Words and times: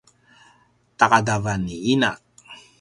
taqadavan 0.97 1.59
ni 1.67 1.75
ina 1.93 2.11